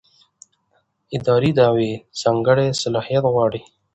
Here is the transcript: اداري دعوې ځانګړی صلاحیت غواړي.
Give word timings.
اداري 1.15 1.51
دعوې 1.59 1.91
ځانګړی 2.21 2.67
صلاحیت 2.83 3.23
غواړي. 3.33 3.61